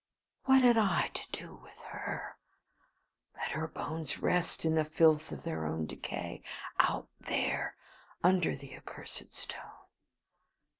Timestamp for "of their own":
5.31-5.85